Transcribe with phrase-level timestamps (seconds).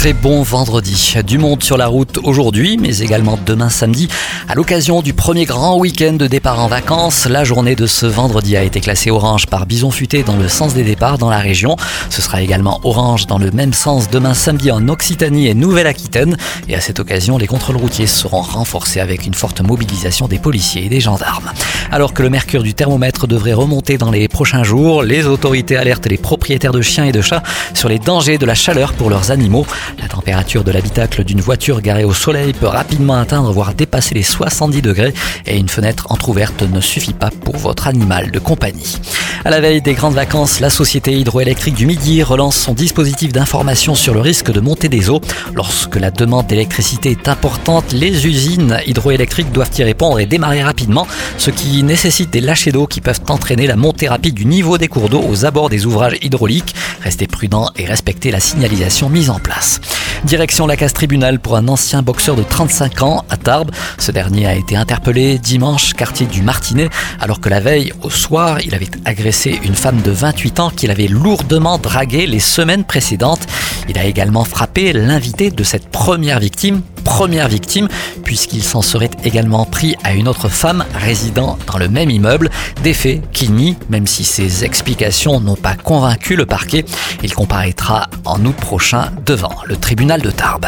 [0.00, 1.16] très bon vendredi.
[1.26, 4.08] Du monde sur la route aujourd'hui, mais également demain samedi.
[4.48, 8.56] À l'occasion du premier grand week-end de départ en vacances, la journée de ce vendredi
[8.56, 11.76] a été classée orange par Bison Futé dans le sens des départs dans la région.
[12.08, 16.38] Ce sera également orange dans le même sens demain samedi en Occitanie et Nouvelle-Aquitaine.
[16.66, 20.86] Et à cette occasion, les contrôles routiers seront renforcés avec une forte mobilisation des policiers
[20.86, 21.52] et des gendarmes.
[21.92, 26.06] Alors que le mercure du thermomètre devrait remonter dans les prochains jours, les autorités alertent
[26.06, 27.42] les propriétaires de chiens et de chats
[27.74, 29.66] sur les dangers de la chaleur pour leurs animaux.
[29.98, 34.22] La température de l'habitacle d'une voiture garée au soleil peut rapidement atteindre voire dépasser les
[34.22, 35.14] 70 degrés
[35.46, 38.96] et une fenêtre entr'ouverte ne suffit pas pour votre animal de compagnie.
[39.44, 43.94] À la veille des grandes vacances, la société hydroélectrique du Midi relance son dispositif d'information
[43.94, 45.22] sur le risque de montée des eaux.
[45.54, 51.06] Lorsque la demande d'électricité est importante, les usines hydroélectriques doivent y répondre et démarrer rapidement,
[51.38, 54.88] ce qui nécessite des lâchers d'eau qui peuvent entraîner la montée rapide du niveau des
[54.88, 56.74] cours d'eau aux abords des ouvrages hydrauliques.
[57.02, 59.79] Restez prudent et respectez la signalisation mise en place.
[60.24, 63.70] Direction la casse tribunal pour un ancien boxeur de 35 ans à Tarbes.
[63.98, 66.88] Ce dernier a été interpellé dimanche, quartier du Martinet,
[67.20, 70.90] alors que la veille, au soir, il avait agressé une femme de 28 ans qu'il
[70.90, 73.46] avait lourdement draguée les semaines précédentes.
[73.90, 77.88] Il a également frappé l'invité de cette première victime, première victime,
[78.22, 82.50] puisqu'il s'en serait également pris à une autre femme résidant dans le même immeuble.
[82.84, 86.84] Des faits qu'il nie, même si ses explications n'ont pas convaincu le parquet.
[87.24, 90.66] Il comparaîtra en août prochain devant le tribunal de Tarbes.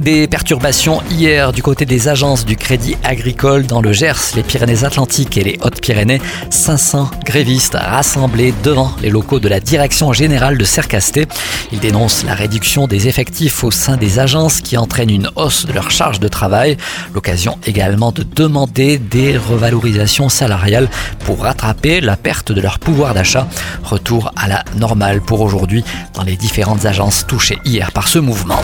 [0.00, 5.38] Des perturbations hier du côté des agences du Crédit Agricole dans le Gers, les Pyrénées-Atlantiques
[5.38, 6.20] et les Hautes-Pyrénées.
[6.50, 11.26] 500 grévistes rassemblés devant les locaux de la Direction générale de Cercasté.
[11.72, 15.72] Ils dénoncent la réduction des effectifs au sein des agences qui entraîne une hausse de
[15.72, 16.76] leur charge de travail.
[17.14, 20.88] L'occasion également de demander des revalorisations salariales
[21.24, 23.48] pour rattraper la perte de leur pouvoir d'achat.
[23.82, 28.62] Retour à la normale pour aujourd'hui dans les différentes agences touchées hier par ce mouvement.